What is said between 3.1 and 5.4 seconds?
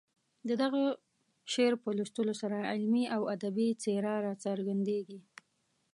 او ادبي څېره راڅرګندېږي.